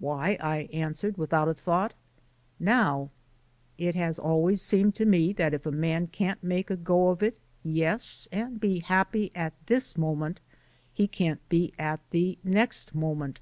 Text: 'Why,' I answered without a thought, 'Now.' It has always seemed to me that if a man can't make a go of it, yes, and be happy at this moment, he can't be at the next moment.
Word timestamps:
'Why,' 0.00 0.36
I 0.40 0.68
answered 0.72 1.16
without 1.16 1.46
a 1.48 1.54
thought, 1.54 1.94
'Now.' 2.58 3.10
It 3.78 3.94
has 3.94 4.18
always 4.18 4.60
seemed 4.60 4.96
to 4.96 5.06
me 5.06 5.32
that 5.34 5.54
if 5.54 5.64
a 5.64 5.70
man 5.70 6.08
can't 6.08 6.42
make 6.42 6.70
a 6.70 6.76
go 6.76 7.10
of 7.10 7.22
it, 7.22 7.38
yes, 7.62 8.26
and 8.32 8.58
be 8.58 8.80
happy 8.80 9.30
at 9.32 9.52
this 9.66 9.96
moment, 9.96 10.40
he 10.92 11.06
can't 11.06 11.48
be 11.48 11.72
at 11.78 12.00
the 12.10 12.36
next 12.42 12.96
moment. 12.96 13.38